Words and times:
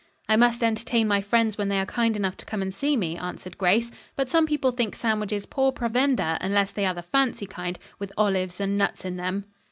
"I 0.27 0.35
must 0.35 0.63
entertain 0.63 1.07
my 1.07 1.21
friends 1.21 1.59
when 1.59 1.67
they 1.69 1.77
are 1.79 1.85
kind 1.85 2.17
enough 2.17 2.35
to 2.37 2.45
come 2.47 2.63
and 2.63 2.73
see 2.73 2.97
me," 2.97 3.19
answered 3.19 3.59
Grace. 3.59 3.91
"But 4.15 4.31
some 4.31 4.47
people 4.47 4.71
think 4.71 4.95
sandwiches 4.95 5.45
poor 5.45 5.71
provender 5.71 6.39
unless 6.41 6.71
they 6.71 6.87
are 6.87 6.95
the 6.95 7.03
fancy 7.03 7.45
kind, 7.45 7.77
with 7.99 8.11
olives 8.17 8.59
and 8.59 8.79
nuts 8.79 9.05
in 9.05 9.17
them. 9.17 9.45